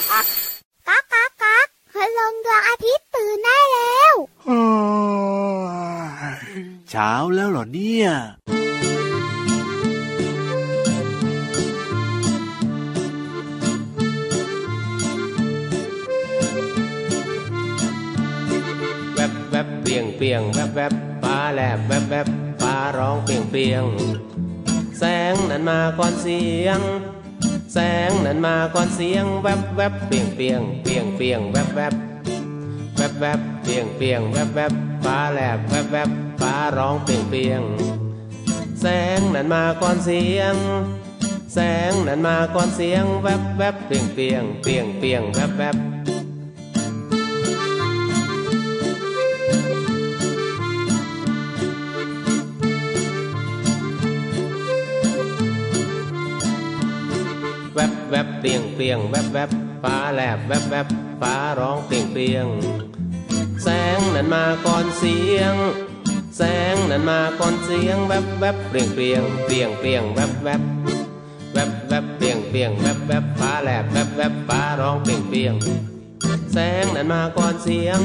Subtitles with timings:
[0.00, 4.14] ก๊ากก๊ากก๊ากคืลงดวงอาทิตย์ตื่นได้แล้ว
[6.90, 8.08] เช้าแล้วเหรอเนี่ย
[19.14, 20.92] แวบแวบเปียงเปียงแวบแวบ
[21.22, 22.28] ฟ้าแลบแวบแวบ
[22.60, 23.84] ฟ้าร้องเปียงเปียง
[24.98, 26.80] แสงนั้นมาก่อนเสียง
[27.72, 27.78] แส
[28.08, 31.94] งนั้นมาก่อนเสียงแวบแวบเปียงเปียงเปียงเปียงแวบแวบ
[32.96, 34.72] แวบแวบเปียงเปียงแวบแวบ
[35.04, 36.10] ฟ้าแลบแวบแวบ
[36.40, 37.62] ฟ้าร้องเปียงเปียง
[38.80, 38.86] แส
[39.18, 40.54] งนั้นมาก่อนเสียง
[41.54, 41.58] แส
[41.90, 45.76] งนั้นมาก่อนเสียงแวบแวบเปียงเปียงเปียงเปียงแวบแวบ
[58.24, 59.50] บแวบเปียงเปียงแวบแวบ
[59.82, 60.86] ฟ้าแลบแวบแวบ
[61.20, 62.46] ฟ้าร้องเปียงเปียง
[63.62, 65.54] แสงนั้นมาก่อนเสียง
[66.36, 70.62] แสงนั้นมาก่อนเสียงแวบแวบเปลี่ยงเปลี่ยงเปลี่ยงเปลี่ยงแวบแวบ
[71.52, 75.54] แวบแวบเปลี่ยงเปลี่ยงแวบแวบฟ้าแลบแวบแวบฟ้าร้องเปลี่ยงเปลี่ยง
[76.52, 78.00] แสงนั้นมาก่อนเสียง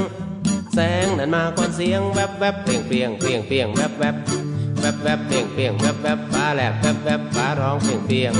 [0.73, 4.15] แสงนั้นมาก่อนเสียงแวบแวบเปลี่ยงเปลี่ยงเปลี่ยงเปลี่ยงแวบแวบ
[4.79, 8.33] แวบแวบเปลี่ยงเปลี่ยงแวบแวบฟ้าแลบแวบแวบฟ้าร้องเปลี่ยงเปลี่ยง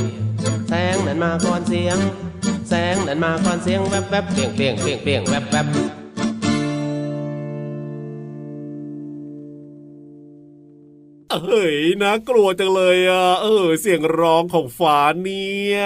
[0.69, 1.97] แสงนั้นมาก่อนเสียง
[2.69, 5.67] แสงนั้นมาก่อนเสียงแวบแวบเปลี่ยงเปลี่ยงเปลี่ยงเปลี่ยงแวบแวบ
[11.43, 15.81] เฮ้ยน่ากลัวจังเลยอะเออ เสียงร้องของฟ้าเนี่ย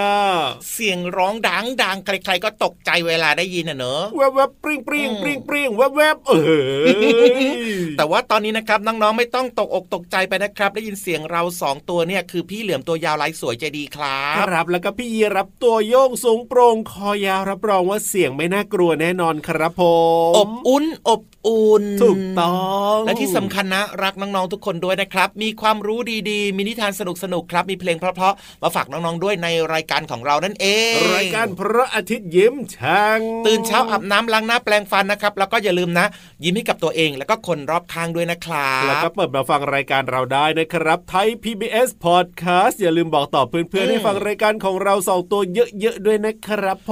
[0.73, 6.33] เสียงร้องดังดังใครๆก็ตกใจเวลาได้ยินอะเนอะแวบแวบปริ้งปริ้งปริ้งปริ้งแวบแวบเอ
[6.79, 7.49] อ
[7.97, 19.83] แต่ว่าตอนนี้นะครับน้องๆไม่ต้องตกอกตกใจไปนะครับ ได้ยินเสียงเราสองตัวเนี่ยคือพี่เหลือมตัวยาวลายสวยใจดีครัคบรับ แล้วก็พี่ยีรับตัวโยงสูงโปร่งคอยาวรับรองว่าเสียงไม่น่ากลัวแน่นอนครับผ
[20.29, 22.57] มอบอุ่นอบอุ่นถูกต้อ
[22.95, 27.01] งและที่สำคัญนะรักน้องๆทุกคนด้วยนะครับมีความรู้ดีๆ มีนิทานส
[27.33, 36.05] นุกๆครับ มีเพลงเพราะๆ มาฝากน้องๆ ด้วยในรายการของเรานั่นเอง รายการพระอาทิตย์ยิ้มช่างตื่นเช้าอาบน้ำล้างหน้าแปลงฟันนะครับ แล้วก็อย่าลืมนะ
[36.43, 46.91] ยิ้มให้กับตัวเอง แล้วก็คนรอบข้างด้วยนะครับแล้วก็เปิดมาฟังรายการเราได้นะครับไทย PBS Podcast อย่าลืมบอกต่อเพื่อนๆให้ฟังรายการของเราสองตัวเยอะๆด้วยนะครับผ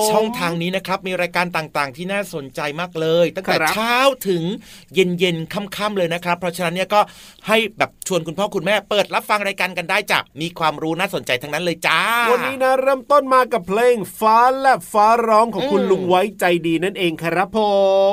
[0.00, 3.96] มช่องทางนี้นะครับมีรายการต่างๆ ที่น่าสนใจมากเลย ตั้งแต่ครับเช้า
[4.28, 4.42] ถึง
[4.94, 7.00] เย็นๆค่ำๆเลยนะครับ เพราะฉะนั้นเนี่ยก็
[7.46, 12.00] ให้แบบชวนคุณพ่อคุณแม่เปิดรับฟังรายการกันได้จ้ะมีความรู้น่าสนใจทั้งนั้นเลยจ้า
[12.30, 17.58] วันนี้นะเริ่มต้นมากับเพลงฟ้าและฟ้าร้องของคุณอืมลุงไว้ใจดีนั่นเองครับผ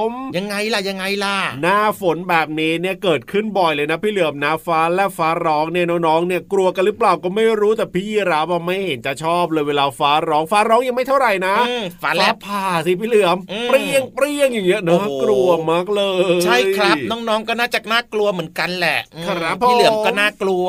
[0.08, 20.68] ม ยังไงล่ะยังไงล่ะ หน้าฝนแบบนี้เนี่ยเกิดขึ้นบ่อยเลยนะพี่เหลือมนะฟ้าและฟ้าร้องเนี่ยน้องๆเนี่ยกลัวกันหรือเปล่าก็ไม่รู้แต่พี่รับอะไม่เห็นจะชอบเลยเวลาฟ้าร้องฟ้าร้องยังไม่เท่าไหร่นะอืมฟ้าแลบผ่าสิพี่เหลือมอืมเปรี้ยงเปรี้ยงอย่างเงี้ยโอ้นะโหกลัวมากเลย ใช่ครับน้องๆก็น่าจะน่ากลัวเหมือนกันแหละอืมครับพี่เหลือมผมก็น่ากลัว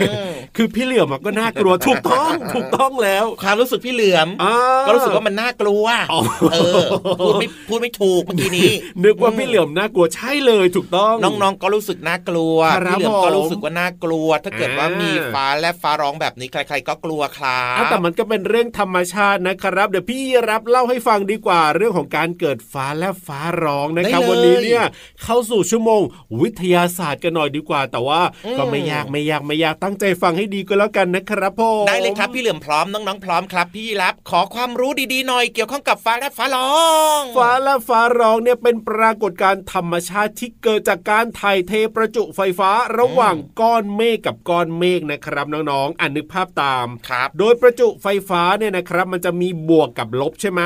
[0.00, 4.54] อืมคือพี่เหลือมอะก็น่ากลัวถูกต้องถูกต้องแล้ว ความรู้สึกพี่เหลือมอ่า
[4.86, 6.20] ก็รู้สึกว่ามันน่ากลัวอ๋อ
[6.52, 6.86] เออ
[7.18, 8.72] พูดไม่พูดไม่ถูกเมื่อกี้นี้
[9.04, 24.84] นึกว่าพี่เหลือมน่ากลัวใช่เลยถูกต้องน้องๆก็รู้สึกน่ากลัวครับพี่เหลือมก็ผมรู้สึกว่าน่ากลัว ถ้าเกิดว่าอ่ามีมีฟ้าและฟ้าร้องแบบนี้ใคร ๆ ก็กลัวครัอะแต่บมันก็เป็นเรื่องธรรมชาตินะครับ เดี๋ยวพี่รับเล่าให้ฟังดีกว่าเรื่องของการเกิดฟ้าและฟ้าร้องนะครับได้เลยวันนี้เนี่ย
[25.24, 26.00] เข้าสู่ชั่วโมง
[26.40, 28.11] วิทยาศาสตร์กันหน่อยดีกว่าแต่ว่า
[28.44, 36.72] อืมก็ไม่ยากไม่ยากไม่ยากตั้งใจฟังให้ดีก็แล้วกันนะครับพ่อได้เลยครับพี่เหลือมพร้อมน้องๆพร้อมครับ พี่รับขอความรู้ดีๆหน่อยเกี่ยวข้องกับฟ้าและฟ้าร้อ
[37.18, 50.62] งฟ้าและฟ้าร้องเนี่ยเป็นปรากฏการณ์ธรรมชาติที่เกิดจากการถ่ายเทประจุไฟฟ้าระหว่างก้อนเมฆกับก้อนเมฆนะครับน้องๆอ่านนึกภาพตามครับ โดยประจุไฟฟ้าเนี่ยนะครับ มันจะมีบวกกับลบใช่ไหม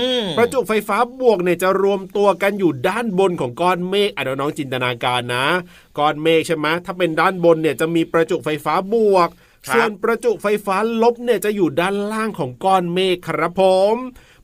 [0.00, 5.46] อืมประจุไฟฟ้าบวกเนี่ยจะรวมตัวกันอยู่ด้านบนของก้อนเมฆอะน้องๆจินตนาการนะ
[5.98, 9.28] ก้อนเมฆใช่ไหมถ้าเป็นด้านบนเนี่ยจะมีประจุไฟฟ้าบวก
[9.66, 13.62] ครับส่วนประจุไฟฟ้าลบเนี่ยจะอยู่ด้านล่างของก้อนเมฆครับผ
[13.92, 13.94] ม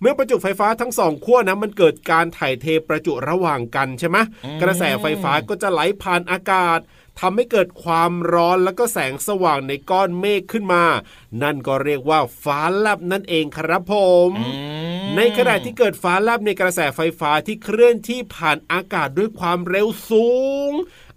[0.01, 4.19] เมื่อประจุไฟฟ้าทั้งสองขั้วนะมันเกิดการถ่ายเทประจุระหว่างกันใช่ไหม
[4.63, 6.81] กระแสไฟฟ้าก็จะไหลผ่านอากาศ
[7.21, 10.85] ทำให้เกิดความร้อนแล้วก็แสงสว่างในก้อนเมฆขึ้นมา
[11.43, 13.95] นั่นก็เรียกว่าฟ้าแลบนั่นเองครับผ
[14.29, 14.72] มอืม
[15.17, 20.29] ในขณะที่เกิดฟ้าแลบในกระแสไฟฟ้าที่เคลื่อนที่ผ่านอากาศด้วยความเร็วสู
[20.71, 20.71] ง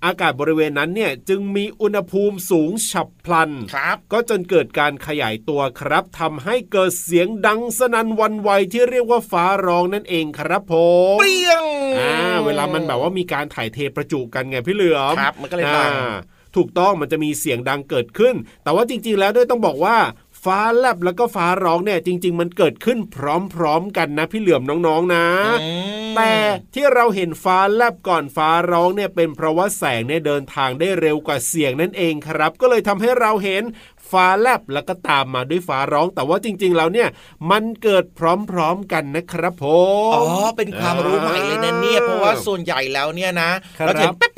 [0.06, 10.74] อากาศบริเวณนั้นเนี่ยจึงมีอุณหภูมิสูงฉับพลันครับก็จนเกิดการขยายตัวครับทำให้เกิดเสียงดังสนั่นหวันไหวที่เรียกว่าฟ้าร้องนั่นเองครับผ
[11.16, 11.66] มเปรี้ยง
[12.00, 12.14] อ่า
[12.46, 16.16] เวลามันแบบว่ามีการถ่ายเทประจุกันไงพี่เหลือมครับมันก็เลยดังอ่า
[16.56, 19.98] ถูกต้องมันจะมีเสียงดังเกิดขึ้น แต่ว่าจริงๆแล้วด้วยต้องบอกว่า
[20.46, 23.18] ฟ้าแลบแล้วก็ฟ้าร้องเนี่ยจริง ๆ มันเกิดขึ้นพ
[23.62, 25.26] ร้อมๆกันนะพี่เหลือมน้องๆนะ
[25.62, 25.70] อื
[26.12, 26.34] มแต่
[26.74, 33.64] ที่เราเห็นฟ้าแลบก่อนฟ้าร้องเนี่ยเป็นเพราะว่าแสงเนี่ยเดินทางได้เร็วกว่าเสียงนั่นเองครับ ก็เลยทำให้เราเห็น
[34.12, 37.10] ฟ้าแลบแล้วก็ตามมาด้วยฟ้าร้อง แต่ว่าจริง ๆ แล้วเนี่ย
[37.52, 39.66] มันเกิดพร้อมๆกันนะครับผ
[40.10, 40.24] มอ๋อ
[40.58, 43.50] เป็นความรู้ใหม่เลยนะเนี่ยเพราะว่าส่วนใหญ่แล้วเนี่ยนะ
[43.80, 44.35] ครับเราจะเห็นแป๊บ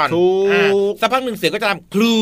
[0.00, 0.70] ก่อนถูกอ่า
[1.00, 2.16] สักพักหนึ่งเสียงก็จะทำคลู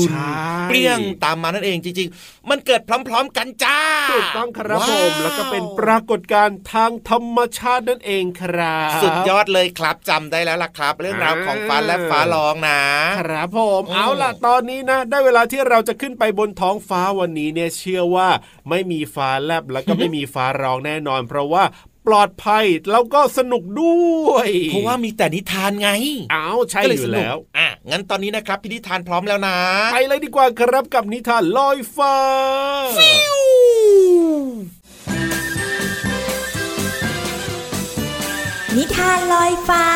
[0.00, 0.34] นใช่
[0.68, 3.80] เปรี้ยงตามมานั่นเองจริง ๆ มันเกิดพร้อม ๆ กันจ้า
[4.12, 12.80] ถูกต้องครับว้าผมแล้วก็เป็นปรากฏการณ์ทางธรรมชาตินั่นเองครับ สุดยอดเลยครับจำได้แล้วล่ะครับ เรื่องราวของฟ้าและฟ้าร้องนะ
[13.20, 18.28] ครับผมอืมเอาล่ะตอนนี้นะ ได้เวลาที่เราจะขึ้นไปบนท้องฟ้าวันนี้เนี่ยเชื่อว่า
[18.68, 23.98] ไม่มีฟ้าแลบแล้วก็ไม่มีฟ้าร้องแน่นอน เพราะว่าป ลอดภัย แล้วก็สนุกด้
[24.28, 25.90] วย เพราะว่ามีแต่นิทานไง
[26.32, 29.56] เอาใช่ก็เลอยสยู่นุกแล้วอะงั้นตอนนี้นะครับพินิทานพร้อมแล้วนะ
[29.92, 32.16] ไปเลยดีกว่าครับกับนิทานลอยฟ้า
[38.76, 39.86] นิทานลอยฟ้า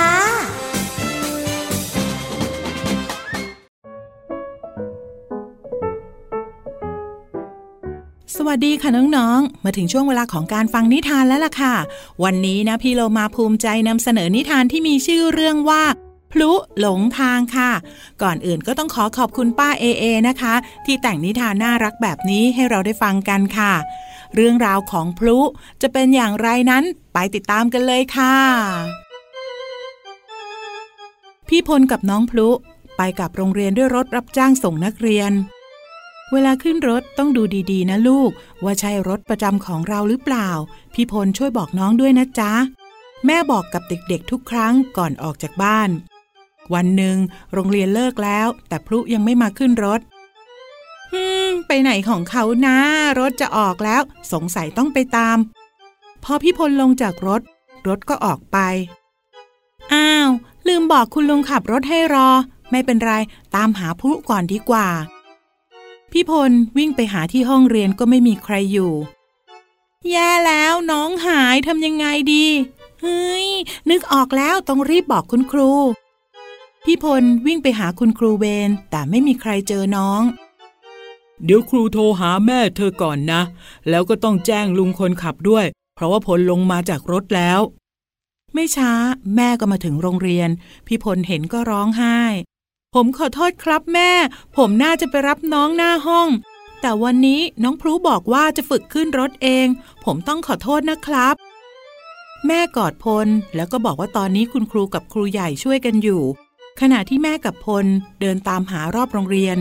[8.39, 11.75] สวัสดีค่ะน้องๆ มาถึงช่วงเวลาของการฟังนิทานแล้วล่ะค่ะ
[12.25, 15.85] วันนี้นะพี่โลมาภูมิใจนำเสนอนิทานที่มีชื่อเรื่องว่า
[16.33, 17.71] พลุหลงทางค่ะ
[18.23, 20.55] ก่อนอื่นก็ต้องขอขอบคุณป้าเอเอนะคะ
[20.87, 23.73] ที่แต่งนิทานน่ารักแบบนี้ให้เราได้ฟังกันค่ะ
[24.35, 25.39] เรื่องราวของพลุ
[25.83, 26.85] จะเป็นอย่างไรนั้น
[27.15, 28.37] ไปติดตามกันเลยค่ะ
[31.49, 32.49] พี่พลกับน้องพลุ
[32.97, 35.33] ไปกับโรงเรียนด้วยรถรับจ้างส่งนักเรียน
[36.33, 37.43] เวลาขึ้นรถต้องดู
[37.73, 38.31] ดีๆ นะลูก
[38.65, 40.49] ว่าใช่รถประจำของเราหรือเปล่า
[40.95, 42.53] พี่พลช่วยบอกน้องด้วยนะจ๊ะ
[43.27, 45.91] แม่บอกกับเด็กๆ ทุกครั้งก่อนออกจากบ้าน
[46.75, 47.17] วันหนึ่ง
[47.53, 50.01] โรงเรียนเลิกแล้ว แต่พลุยังไม่มาขึ้นรถ
[51.13, 52.77] ฮึมไปไหนของเขานะ
[53.19, 55.37] รถจะออกแล้ว สงสัยต้องไปตาม
[56.25, 57.43] พอพี่พลลงจากรถ
[57.89, 58.59] รถก็ออกไป
[59.93, 60.29] อ้าว
[60.69, 62.29] ลืมบอกคุณลุงขับรถให้รอ
[62.71, 63.13] ไม่เป็นไร
[63.55, 64.89] ตามหาพลุก่อนดีกว่า
[66.17, 68.93] พี่พลวิ่งไปหาที่ห้องเรียนก็ไม่มีใครอยู่
[70.11, 72.47] แย่แล้วน้องหายทำยังไงดี
[73.01, 73.47] เฮ้ย
[73.91, 75.73] นึกออกแล้วต้องรีบบอกคุณครู
[76.85, 80.23] พี่พลวิ่งไปหาคุณครูเวนแต่ไม่มีใครเจอน้อง
[81.45, 83.43] เดี๋ยวครูโทรหาแม่เธอก่อนนะ
[83.89, 87.61] แล้วก็ต้องแจ้งลุงคนขับด้วย เพราะว่าพลลงมาจากรถแล้ว
[88.55, 88.93] ไม่ช้า
[89.37, 90.49] แม่ก็มาถึงโรงเรียน
[90.87, 92.19] พี่พลเห็นก็ร้องไห้
[92.95, 94.11] ผมขอโทษครับแม่
[94.57, 96.29] ผมน่าจะไปรับน้องหน้าห้อง
[96.81, 99.67] แต่วันนี้น้องพลูบอกว่าจะฝึกขึ้นรถเอง
[100.05, 101.35] ผมต้องขอโทษนะครับ
[102.47, 106.23] แม่กอดพลแล้วก็บอกว่าตอนนี้คุณครูกับครูใหญ่ช่วยกันอยู่
[106.81, 107.87] ขณะที่แม่กับพล
[108.21, 109.59] เดินตามหารอบโรงเรียน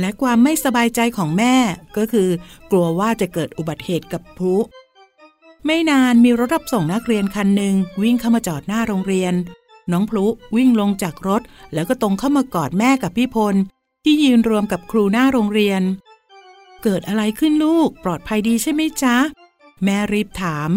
[0.00, 1.54] และความไม่สบายใจของแม่
[1.96, 2.28] ก็คือ
[2.70, 4.54] กลัวว่าจะเกิดอุบัติเหตุกับพลุ
[5.66, 9.34] ไม่นานมีรถรับส่งนักเรียนคันหนึ่งวิ่งเข้ามาจอดหน้าโรงเรียน
[9.92, 10.24] น้องพลุ
[10.56, 11.42] วิ่งลงจากรถ
[11.74, 13.54] แล้วก็ตรงเข้ามากอดแม่กับพี่พล
[14.04, 15.82] ที่ยืนรวมกับครูหน้าโรงเรียน
[16.82, 19.16] เกิดอะไรขึ้นลูกปลอดภัยดีใช่ไหมจ๊ะ
[19.84, 20.70] แม่รีบถาม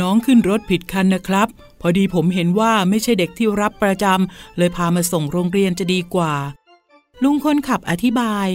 [0.00, 1.48] น้องขึ้นรถผิดคันนะครับ
[1.80, 6.34] พอดีผมเห็นว่าไม่ใช่เด็กที่รับประจำเลยพามาส่งโรงเรียนจะดีกว่า
[7.22, 8.46] ลุงคนขับอธิบาย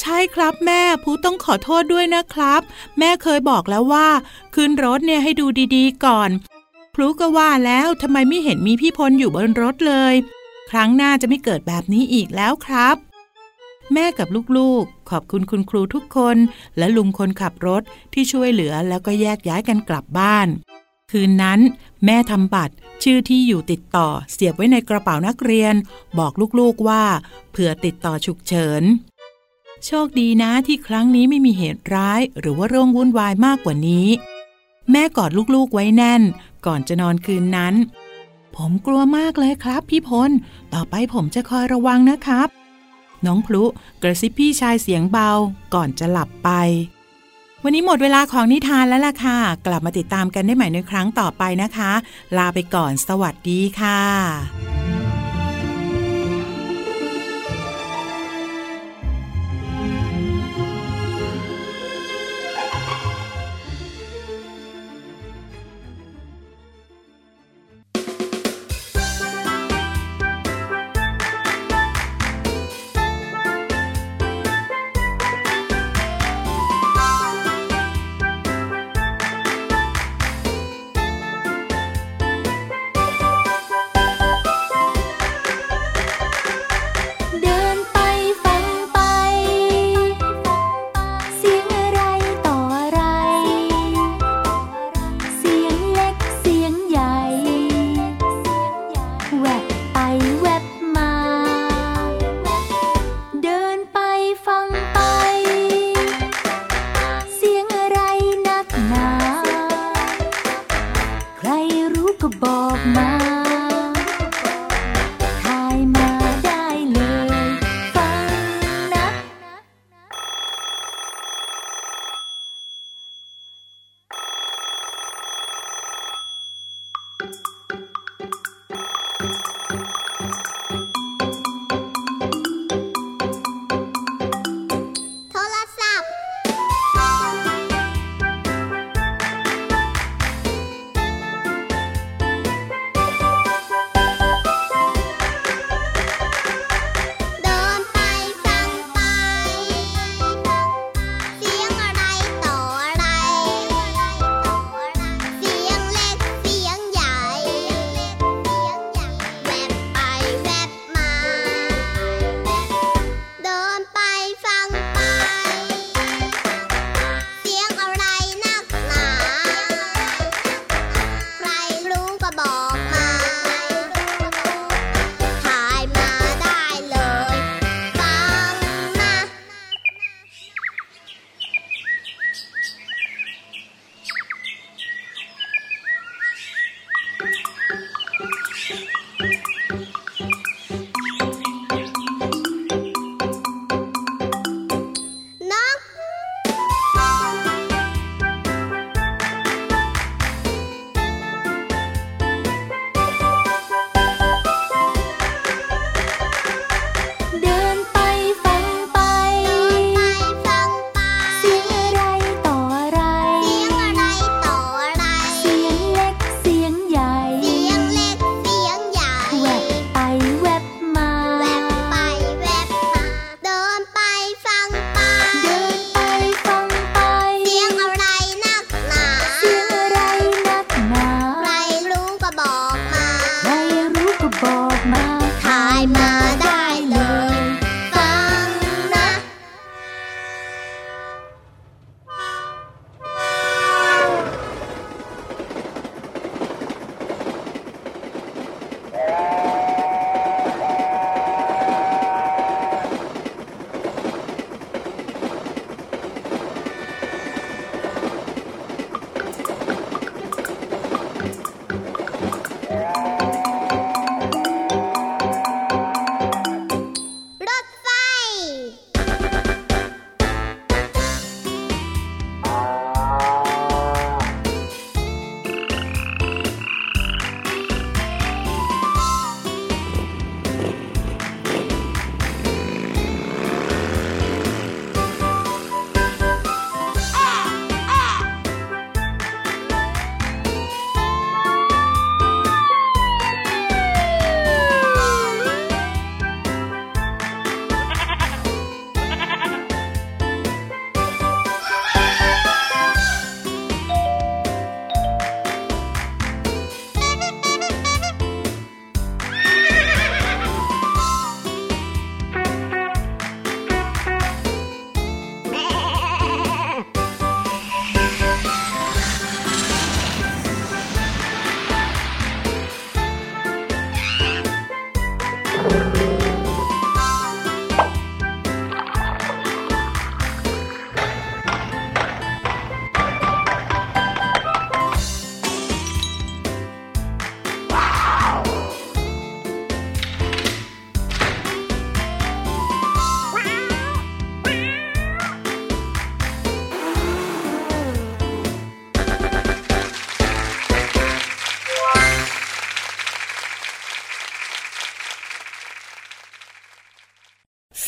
[0.00, 2.60] ใช่ครับแม่ผู้ต้องขอโทษด้วยนะครับ
[2.98, 4.08] แม่เคยบอกแล้วว่า
[4.54, 6.30] ขึ้นรถเนี่ยให้ดูดีๆก่อน
[7.00, 10.14] พลุก็ว่าแล้วทำไมไม่เห็นมีพี่พลอยู่บนรถเลย
[10.70, 12.96] ครั้งหน้าจะไม่เกิดแบบนี้อีกแล้วครับ
[13.92, 16.36] แม่กับลูกๆ ขอบคุณคุณครูทุกคน
[16.78, 20.48] และลุงคนขับรถที่ช่วยเหลือแล้วก็แยกย้ายกันกลับบ้าน
[21.10, 21.60] คืนนั้น
[22.04, 25.74] แม่ทำบัตร ชื่อที่อยู่ติดต่อเสียบไว้ในกระเป๋านักเรียน
[26.18, 27.04] บอกลูกๆว่า
[27.50, 28.82] เผื่อติดต่อฉุกเฉิน
[29.86, 34.08] โชคดีนะที่ครั้งนี้ไม่มีเหตุร้าย หรือว่าเรื่องวุ่นวายมากกว่านี้
[34.92, 36.22] แม่กอดลูกๆไว้แน่น
[36.66, 37.74] ก่อนจะนอนคืนนั้น
[38.56, 40.30] ผมกลัวมากเลยครับพี่พล
[40.74, 42.48] ต่อไปผมจะคอยระวังนะครับ
[43.26, 43.64] น้องพลุ
[44.02, 45.30] กระซิบพี่ชายเสียงเบา
[45.74, 46.50] ก่อนจะหลับไป
[47.64, 51.92] วันนี้หมดเวลาของนิทานแล้วล่ะค่ะ กลับมาติดตามกันได้ใหม่ในครั้งต่อไปนะคะ
[52.36, 54.87] ลาไปก่อนสวัสดีค่ะ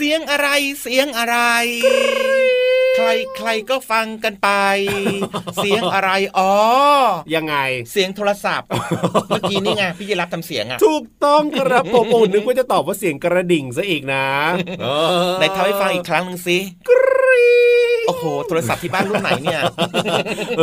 [0.00, 0.48] เสียงอะไร
[0.80, 1.36] เสียงอะไร
[2.96, 4.48] ใครใครก็ฟังกันไป
[5.56, 6.54] เสียงอะไรอ๋อ
[7.34, 7.56] ยังไง
[7.92, 8.68] เสียงโทรศัพท์
[9.28, 14.26] เมื่อกี้นี่ไงพี่ยีรับทำเสียงอะถูกต้องครับผมโอ้นึกว่าจะตอบว่าเสียงกระดิ่งซะอีกนะ
[14.80, 14.86] เอ
[15.26, 16.58] อไหนทำให้ฟังอีกครั้งหนึ่งสิ
[18.06, 19.62] โอ้โห โทรศัพท์ที่บ้านรุ่นไหนเนี่ย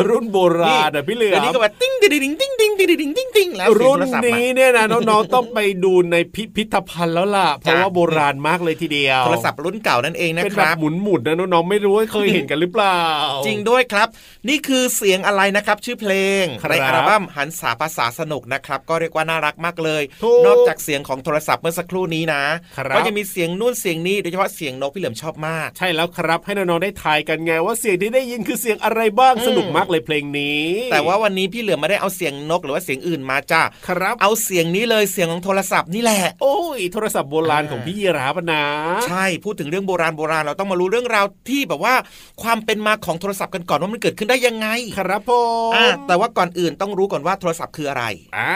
[0.10, 13.02] รุ่นโบราณอะพี่เหลือเดี๋ยวนี้ก็แบบติ้งดิ้งดิ้งติ้ง ดิ้งดิ้งดิ้งดิ้งดิ้งแล้วเสียงรุ่นโทรศัพท์นี้อะเนี่ยนะน้องๆต้องไปดูในพิพิธภัณฑ์แล้วล่ะเพราะว่าโบราณมากเลยทีเดียวโทรศัพท์รุ่นเก่านั่นเองนะเป็นคแบบรับหมุนๆนะน้องๆไม่รู้ว่าเคยเห็นกันหรือเปล่า
[13.46, 14.08] จริงด้วยครับ
[14.50, 22.44] นี่คือเสียงอะไรนะครับชื่อเพลงครับในอัลบั้มหันษาภาษาสนุกนะครับก็เรียกว่าน่ารักมากเลยถูกนอกจากเสียงของโทรศัพท์เมื่อสักครู่นี้นะ
[22.78, 38.64] ครับก็จะมีเสียงนู่นเสียงนี้โดยเฉพาะเสียงนกพี่เหลิมชอบมาก ใช่แล้วครับให้น้องๆได้ทายกันไงว่าเสียงที่ได้ยินคือเสียงอะไรบ้างอืมสนุกมากเลยเพลงนี้ แต่ว่าวันนี้พี่เหลือมไม่ได้เอาเสียงนกหรือว่าเสียงอื่นมาจ้าครับ เอาเสียงนี้เลยเสียงของโทรศัพท์นี่แหละ โอ้ย โทรศัพท์โบราณอ่าของพี่ยีราฟนะ
[39.08, 41.96] ใช่พูดถึงเรื่องโบราณโบราณเราต้องมารู้เรื่องราวที่แบบว่า
[42.42, 45.32] ความเป็นมาของโทรศัพท์กันก่อนว่ามันเกิดขึ้นได้ยังไง ครับผ
[45.70, 48.04] มอ่าแต่ว่าก่อนอื่นต้องรู้ก่อนว่าโทรศัพท์คืออะไร
[48.38, 48.54] อ่า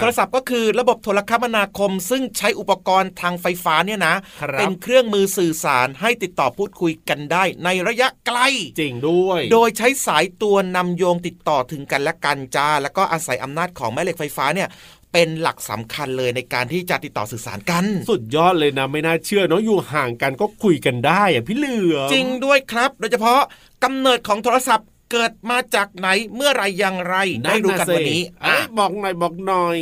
[0.00, 8.38] โทรศัพท์ก็คือระบบโทรคมนาคม ซึ่งใช้อุปกรณ์ทางไฟฟ้าเนี่ยนะครับเป็นเครื่องมือสื่อสารให้ติดต่อพูดคุยกันได้ ในระยะไกล
[8.80, 14.68] จริงด้วย โดยใช้สายตัวนำโยงติดต่อถึงกันและกันจ้าแล้วก็อาศัยอำนาจของแม่เหล็กไฟฟ้าเนี่ย
[15.12, 23.40] เป็นหลักสำคัญเลยในการที่จะติดต่อสื่อสารกัน สุดยอดเลยนะไม่น่าเชื่อเนาะอยู่ห่างกันก็คุยกันได้อะพี่เหลือมจริงด้วยครับ โดยเฉพาะ
[23.84, 29.78] กำเนิดของโทรศัพท์เกิดมาจากไหนเมื่อไรอย่างไร ได้รู้กันวันนี้เอ้อะยบอกหน่อยบอกหน่อย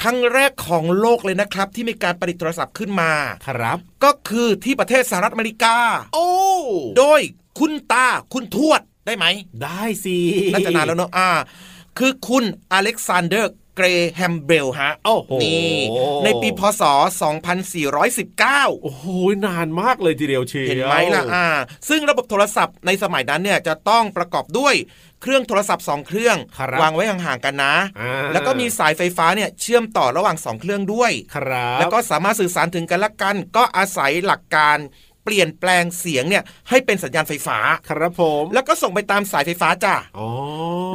[0.00, 3.12] ครั้งแรกของโลกเลยนะครับ ที่มีการประดิษฐ์โทรศัพท์ขึ้นมา
[3.46, 5.76] ครับ ก็คือที่ประเทศสหรัฐอเมริกา
[6.14, 6.30] โอ้
[6.98, 7.20] โดย
[7.58, 9.26] คุณตาคุณทวดได้ไหม
[9.64, 10.16] ได้สิ
[10.52, 11.30] น่าจะนานแล้วเนอะอ่า
[11.98, 15.76] คือคุณอเล็กซานเดอร์เกรแฮมเบลฮะโอ้โหนี่
[16.24, 16.82] ในปีพศ
[17.62, 19.04] 2419 โอ้โห
[19.46, 21.46] นานมากเลยทีเดียวเชียวเห็นไหมล่ะอ่า
[21.88, 24.74] ซึ่งระบบโทรศัพท์ในสมัยนั้นเนี่ยจะต้องประกอบด้วย
[25.22, 37.58] เครื่องโทรศัพท์สองเครื่องครับวางไว้ห่างๆกันนะอ่าแล้วก็มีสายไฟฟ้าเนี่ยเชื่อมต่อระหว่างสองเครื่องด้วย ครับ แล้วก็สามารถสื่อสารถึงกันและกัน ก็อาศัยหลักการเปลี่ยนแปลงเสียงเนี่ยให้เป็นสัญญาณไฟฟ้า
[37.88, 40.28] ครับผม แล้วก็ส่งไปตามสายไฟฟ้าจ้ะอ๋อ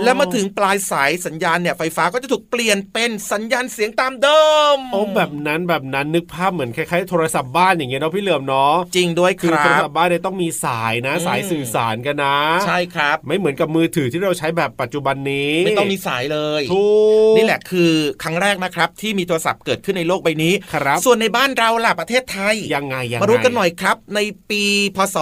[0.04, 4.44] แล้วมาถึงปลายสายสัญญาณเนี่ยไฟฟ้าก็จะถูกเปลี่ยนเป็นสัญญาณเสียงตามเดิ
[4.76, 12.38] มโอ้แบบนั้นแบบนั้นนึกภาพเหมือนคล้ายๆโทรศัพท์บ้านอย่างเงี้ยเนาะพี่เหลือมเนาะจริงด้วยคคือโทรัรบศัพท์บ้านเนี่ยต้องมีสายนะอืมสายสื่อสารกันนะ
[12.68, 16.86] ใช่ครับ ไม่เหมือนกับมือถือที่เราใช้แบบปัจจุบันนี้ ไม่ต้องมีสายเลยถู
[17.32, 17.92] กนี่แหละคือ
[18.24, 24.64] ครั้งแรกนะครับที่มีโทรศัพท์เกิดขึ้นในโลกใบนี้ครับส่วนในบ้านเราล่ะประเทศไทยยังไงยังไงมารู้กันหน่อยครับในปี
[24.96, 25.16] พศ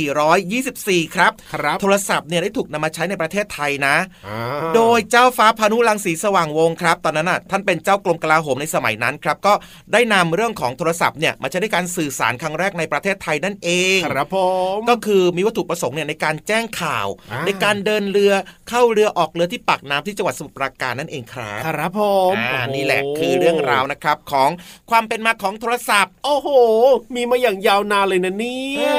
[0.00, 4.38] 2424 ครับครับ โทรศัพท์เนี่ยได้ถูกนำมาใช้ในประเทศไทยนะอ่า
[4.74, 9.52] โดยเจ้าฟ้าพานุรังสีสว่างวงศ์ครับ ตอนนั้นน่ะท่านเป็นเจ้ากรมกลาโหมในสมัยนั้นครับ ก็
[9.92, 14.38] ได้นำเรื่องของโทรศัพท์เนี่ยมาใช้ในการสื่อสารครั้งแรกในประเทศไทยนั่นเอง ครับผ
[14.76, 18.32] มก็คือมีวัตถุประสงค์เนี่ยในการแจ้งข่าวอ่าในการเดินเรือ
[18.68, 22.00] เข้าเรือออกเรือที่ปากน้ำที่จังหวัดสมุทรปราการนั่นเองครับครับผ
[22.32, 24.50] มอ่าโอ้โนี่แหละคือเรื่องราวนะครับของ
[24.90, 26.48] ความเป็นมาของโทรศัพท์ โอ้โห
[27.14, 28.92] มีมาอย่างยาวนานเลยนะเนี่ย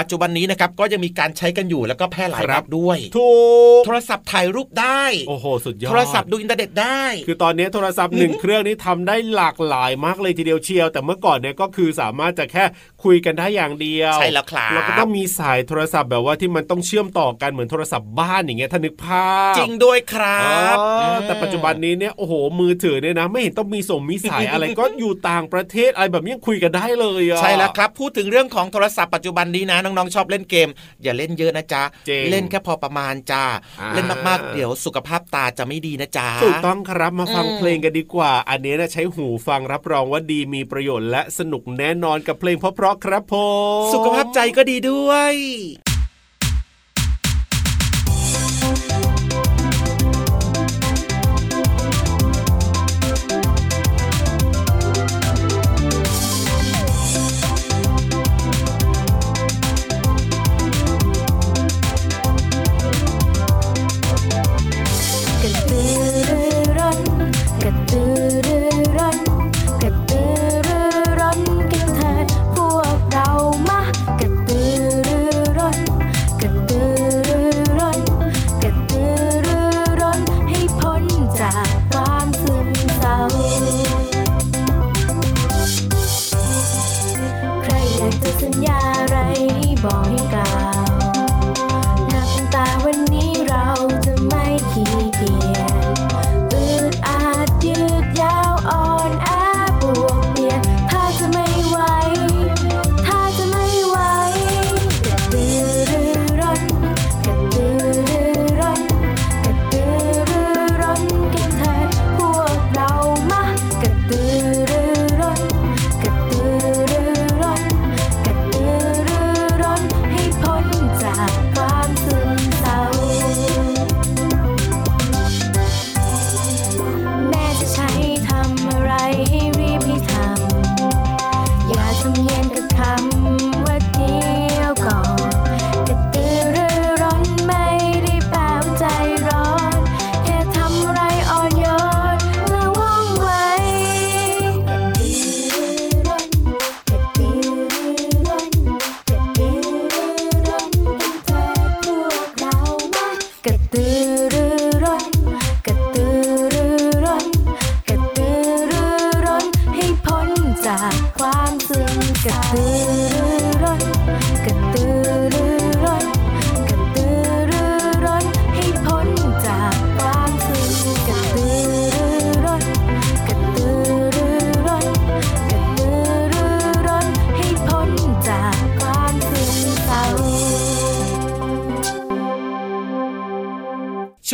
[0.00, 3.32] ปัจจุบันนี้นะครับก็ยังมีการใช้กันอยู่แล้วก็แพร่หลายครับแบบด้วยถู
[3.80, 12.64] กโทรศัพท์ถ่ายรูปได้โอ้โหสุดยอดโทรศัพท์ดูอินเทอร์เน็ตได้ คือตอนนี้โทรศัพท์หนึ่งเครื่องนี้ทำได้หลากหลายมากเลยทีเดียวเชียว แต่เมื่อก่อนเนี่ยก็คือสามารถจะแค่
[13.04, 20.42] คุยกันได้อย่างเดียว ใช่แล้วครับแล้วก็ต้องมีสายโทรศัพท์แบบว่าที่มันต้องเชื่อมต่อกันเหมือนโทรศัพท์บ้านอย่างเงี้ยถ้านึกภาพ จริงด้วยครั
[20.74, 30.68] บอ๋อมแต่ปัจจุบันนี้เนี่ยโอ้โหมือถือเนี่ยนะ ไม่เห็นต้องมีส่งมีสายอะไรก็อยู่ต่างประเทศอะไรแบบนี้ยังคุยกันได้เลยอะใช่แล้วครับพูดถึงเรื่องของโทรศัพท์ปัจจุบันนี้นะน้องๆชอบเล่นเกม
[31.02, 33.44] อย่าเล่นเยอะนะจ๊ะจริงเล่นแค่พอประมาณจ้า
[33.80, 43.34] อ่าเล่นมากๆเดี๋ยวสุขภาพตาจะไม่ดีนะจ๊ะถูกต้องครับมาฟังอืมเพลงกันดีกว่า อันนี้นะใช้หูฟังรับรองว่าดีมีประโยชน์และสนุกแน่นอนกับเพลงเพราะราะครับผ
[43.80, 45.34] ม สุขภาพใจก็ดีด้วย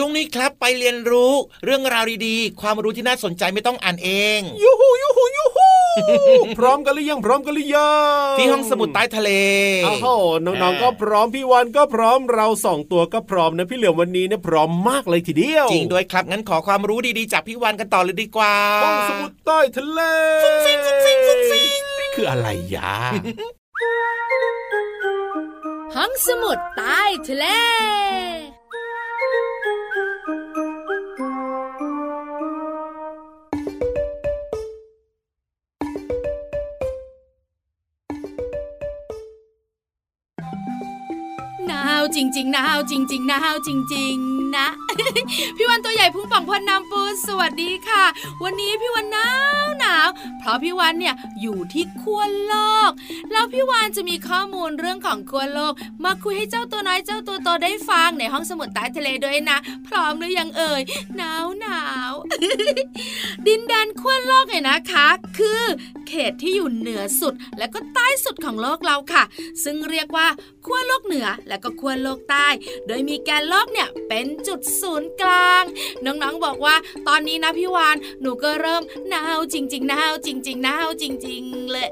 [0.07, 1.33] วงนี้ครับไปเรียนรู้
[1.65, 5.69] เรื่องราวดีๆ ความรู้ที่น่าสนใจไม่ต้องอ่านเองยูฮูยูฮูยูฮู
[6.59, 7.91] พร้อมกันหรือยังพร้อมกันหรือยั
[8.33, 9.31] งที่ห้องสมุดใต้ทะเล
[9.87, 10.07] อ้าวโห
[10.47, 20.01] น้องๆก็พร้อมพี่วันก็พร้อมเราสองตัวก็พร้อมนะพี่เหลือมวันนี้เนี่ยพร้อมมากเลยทีเดียว จริงด้วยครับงั้นขอความรู้ดีๆจากพี่วันกันต่อเลยดีกว่าห้องสมุดใต้ทะเล
[20.43, 22.93] ฟุ้งฟิ้งฟุ้งฟิ้งฟุ้งฟิ้งนี่คืออะไรยา
[25.97, 27.47] ห้องสมุดใต้ทะเล
[42.15, 44.69] จริงๆหนาวจริงๆหนาวจริง ๆ นะ
[45.57, 48.05] พี่วันตัวใหญ่พุ่งป่องพอนน้ำปูสวัสดีค่ะ
[48.43, 49.29] วันนี้พี่วันหนา
[49.65, 52.55] วหนาวเพราะพี่วันเนี่ยอยู่ที่ขั้วโล
[52.89, 52.91] ก
[53.33, 55.73] แล้วพี่วานจะมีข้อมูลเรื่องของขั้วโลก
[56.05, 60.83] มาคุยให้เจ้าตัวน้อยเจ้าตัวโตได้ฟังในห้องสมุดใต้ทะเลด้วยนะ พร้อมหรือยังเอ่ย
[61.17, 62.13] หนาวหนาว
[63.47, 65.63] ดินแดนขั้วโลกเนี่ยนะคะ คือ
[66.09, 69.25] เขตที่อยู่เหนือสุด และก็ใต้สุดของโลกเราค่ะ
[69.65, 70.27] ซึ่งเรียกว่า
[70.67, 72.49] ขั้วโลกเหนือและก็ขั้วโลกใต้
[72.87, 75.65] โดยมีแกนโลกเนี่ยเป็นจุดศูนย์กลาง
[76.05, 76.77] น้องๆบอกว่า
[77.09, 81.89] ตอนนี้นะพี่วานหนูก็เริ่มหนาวจริงๆหนาวจริงๆหนาวจริง ๆ เลย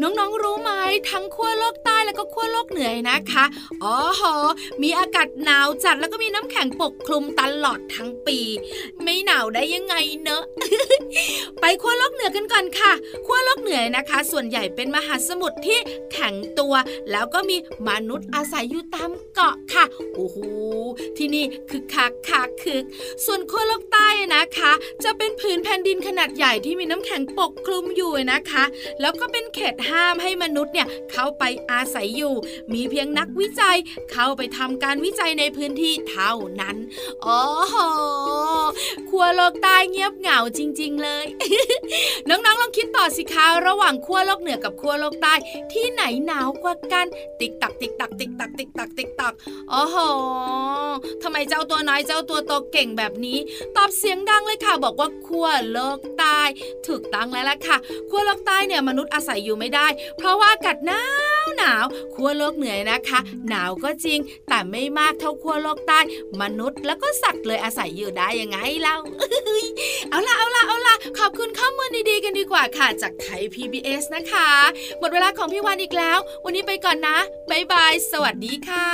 [0.00, 0.70] น้องๆรู้ไหม
[1.10, 3.44] ทั้งขั้วโลกใต้แล้วก็ขั้วโลกเหนือนะคะ
[3.82, 3.94] อ๋อ
[4.78, 8.38] หมีอากาศหนาวจัดแล้วก็มีน้ำแข็งปกคลุมตลอดทั้งปี
[9.02, 10.42] ไม่หนาวได้ยังไงเนอะ
[11.60, 12.92] ไปขั้วโลกเหนือกันก่อนค่ะ
[13.26, 15.78] ขั้วโลกเหนือนะคะ ส่วนใหญ่เป็นมหาสมุทรที่
[16.12, 16.74] แข็งตัว
[17.10, 17.56] แล้วก็มี
[17.88, 19.84] มนุษย์อาศัยอยู่ตามเกาะค่ะ
[20.14, 20.38] โอ้โห
[21.16, 22.84] ที่นี่คือคักคักคึก
[23.24, 24.72] ส่วนขั้วโลกใต้นะคะ
[25.04, 28.64] จะเป็นผืนแผ่นดินขนาดใหญ่ที่มีน้ำแข็งปกคลุมอยู่นะคะ
[29.00, 32.34] แล้วก็เป็นเขตห้ามให้มนุษย์เนี่ยเข้าไปอาศัยอยู่
[32.72, 33.76] มีเพียงนักวิจัย
[34.12, 36.76] เข้าไปทำการวิจัยในพื้นที่เท่านั้น
[37.22, 37.76] โอ้โห
[39.10, 41.26] ขั้วโลกใต้เงียบเหงาจริง ๆ เลย
[42.28, 45.34] น้องๆลองคิดต่อสิคะระหว่างขั้วโลกเหนือกับขั้วโลกใต้
[45.72, 47.06] ที่ไหนหนาวกว่ากัน
[47.40, 49.34] ติ๊กตักติ๊กตักติ๊กตักติ๊กตักติ๊กตัก
[49.70, 49.96] โอ้โห
[51.22, 53.38] ทำไมเจ้าตัวน้อยเจ้าตัวโตเก่งแบบนี้
[53.76, 56.40] ตอบเสียงดังเลยค่ะ บอกว่าขั้วโลกใต้
[56.86, 57.76] ถูกต้องแล้วล่ะค่ะ
[58.10, 61.02] ขั้วโลกใต้เนี่ยมนุษย์อาศัยอยู่ไม่ได้ เพราะว่าอากาศหนา
[61.44, 66.00] วหนาวขั้วโลกเหนือนะคะ หนาวก็จริง แต่ไม่มากเท่าขั้วโลกใต้
[66.40, 68.98] มนุษย์แล้วก็สัตว์เลยอาศัยอยู่ได้ยังไงเล่า
[70.10, 71.89] เอาล่ะเอาล่ะเอาล่ะขอบคุณข้อมูล
[72.24, 74.48] กันดีกว่าค่ะจากไทย PBS นะคะ
[74.98, 77.18] หมดเวลาของพี่วันอีกแล้ว วันนี้ไปก่อนนะ
[77.50, 78.88] บ๊ายบาย สวัสดีค่ะ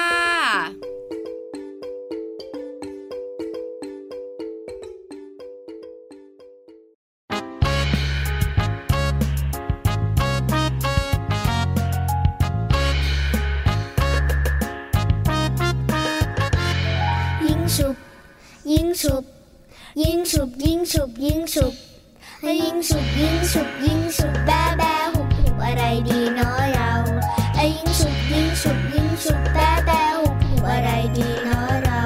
[17.47, 17.97] ยิงฉุบ
[18.73, 19.25] ยิงฉุบ
[20.03, 21.86] ยิงฉุบยิงฉุบยิงฉุบ
[22.89, 26.93] ฉุบยิงฉุบยิงฉุบแบแบหุบหุบอะไรดีเนาะเรา
[27.57, 32.03] ไอ้ยิงฉุบยิงฉุบยิงฉุบแบแบหุบหุบอะไรดีเนาะเรา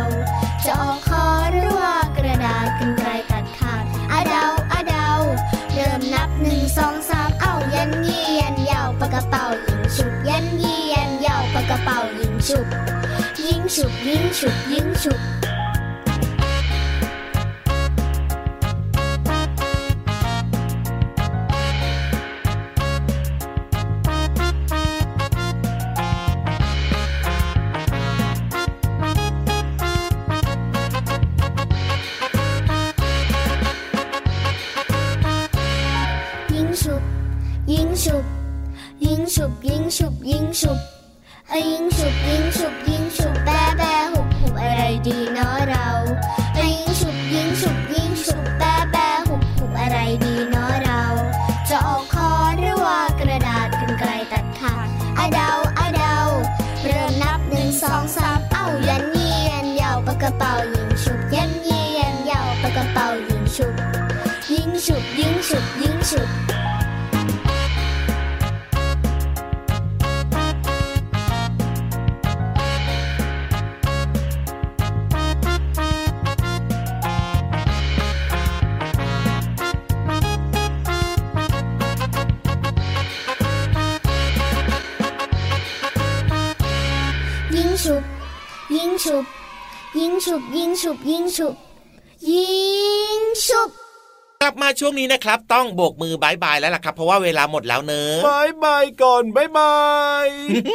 [0.65, 5.09] จะออกคอหรือว่ากระดาษกันไกลตัดขาดอะเดาอะเดา
[5.73, 12.67] เริ่มนับหนึ่งสองสามเอ้ายันยี่ยันยาวปากกระเป๋ายิงฉุบยันยี่ยันยาวปากกระเป๋ายิงฉุบ
[13.45, 15.21] ยิงฉุบยิงฉุบยิงฉุบ
[90.31, 91.57] 树影树影树
[92.21, 92.35] 影
[93.35, 93.80] 树。
[94.51, 100.29] กลับมาช่วงนี้นะครับ ต้องโบกมือ bye bye แล้วล่ะครับ เพราะว่าเวลาหมดแล้วเนอะ bye bye ก่อน bye bye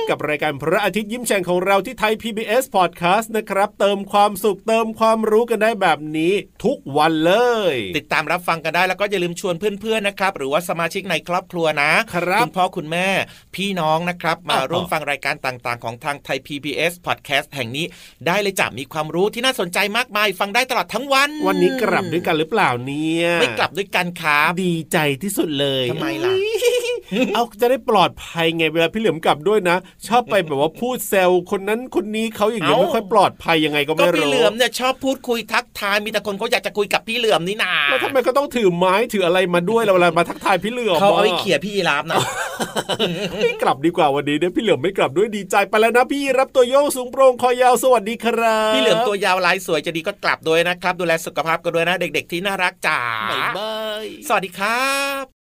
[0.09, 6.33] กับรายการพระอาทิตย์ยิ้มแฉ่งของเราที่ Thai PBS Podcast นะครับ เติมความสุขเติมความรู้กันได้แบบนี้
[6.63, 7.33] ทุกวันเล
[7.71, 13.07] ย ติดตามรับฟังกันได้แล้วก็อย่าลืมชวนเพื่อนๆนะครับ หรือว่าสมาชิกในครอบครัวนะครับคุณพ่อคุณแม่
[13.55, 17.85] พี่น้องนะครับ มาร่วมฟังรายการต่างๆ ของทางไทย PBS Podcast แห่งนี้
[18.27, 26.34] ได้เลยจ้ะมีความรู้ที่น่าสนใจมากมาย ฟังได้ตลอดทั้งวัน วันนี้กลับด้วยกันหรือเปล่าเนี่ยไม่กลับด้วยกันครับดีใจที่สุดเลยทำไมล่ะ
[27.36, 42.18] เอาจะได้ปลอดภัยไงเวลาพี่เหลือมกลับด้วยนะ ชอบไปแบบว่าพูดแซวคนนั้นคนนี้เขาอย่างเงี้ยไม่ค่อยปลอดภัยยังไงก็ไม่รู้ก็พี่เหลือมเนี่ยชอบพูดคุยทักทายมีแต่คนเขาอยากจะคุยกับพี่เหลือมนี่นาแล้วทำไมก็ต้องถือไม้ถืออะไรมาด้วยเวลามาทักทายพี่เหลือมเขาเอาไปเขี่ยพี่ยีราฟนะ
[43.44, 53.00] พี่กลับดีกว่าวันนี้เนี่ยพี่เหลือมไม่กลับด้วยดีใจไปแล้วนะพี่รับตัวโยงสูงโปร่งคอยาวสวัสดีครับพี่เหลือมตัวยาวลายสวยจะดีก็กลับด้วยนะครับ ดูแลสุขภาพกันด้วยนะ เด็ก ๆ ที่น่ารักจ๋า
[53.32, 55.35] บ๊ายบายสวัสดีครับ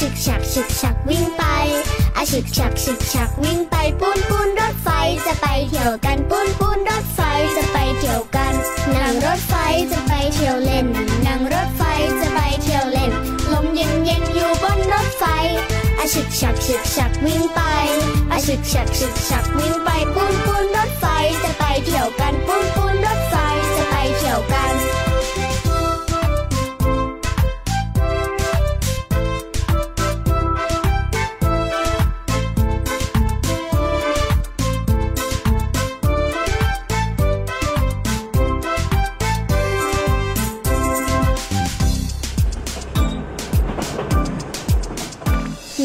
[0.00, 1.44] ฉึกฉักฉึกฉักวิ่งไป
[2.16, 4.88] อาฉึกฉักฉึกฉักวิ่งไปปูนปูนรถไฟ
[5.26, 7.20] จะไปเที่ยวกันปูนปูนรถไฟ
[7.56, 8.54] จะไปเที่ยวกัน
[8.94, 9.54] นั่งรถไฟ
[9.92, 10.86] จะไปเที่ยวเล่น
[11.26, 11.82] นั่งรถไฟ
[12.20, 13.12] จะไปเที่ยวเล่น
[13.52, 15.24] ลมเย็นเย็นอยู่บนรถไฟ
[15.98, 17.60] อาฉึกฉักฉึกฉักวิ่งไป
[18.32, 21.04] อาฉึกฉักฉึกฉักวิ่งไปปูนปูนรถไฟ
[21.42, 23.34] จะไปเที่ยวกันปูนปูนรถไฟ
[24.32, 24.74] กี่ยวกัน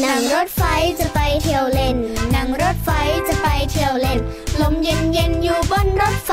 [0.04, 0.62] นั่งรถไฟ
[0.98, 1.96] จะไปเที่ยวเล่น
[2.34, 2.90] นั่งรถไฟ
[3.28, 4.18] จะไปเที่ยวเล่น
[4.60, 6.32] ลมเย็นเย็นอยู่บนรถไฟ